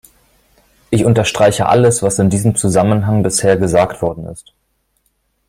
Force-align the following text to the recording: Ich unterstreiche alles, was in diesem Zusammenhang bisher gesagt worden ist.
Ich 0.89 1.05
unterstreiche 1.05 1.67
alles, 1.67 2.01
was 2.01 2.17
in 2.17 2.31
diesem 2.31 2.55
Zusammenhang 2.55 3.21
bisher 3.21 3.55
gesagt 3.55 4.01
worden 4.01 4.25
ist. 4.25 4.55